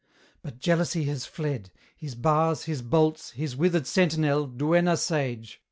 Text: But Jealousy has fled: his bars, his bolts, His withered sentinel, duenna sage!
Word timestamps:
But 0.41 0.57
Jealousy 0.57 1.03
has 1.03 1.27
fled: 1.27 1.69
his 1.95 2.15
bars, 2.15 2.63
his 2.63 2.81
bolts, 2.81 3.33
His 3.33 3.55
withered 3.55 3.85
sentinel, 3.85 4.47
duenna 4.47 4.97
sage! 4.97 5.59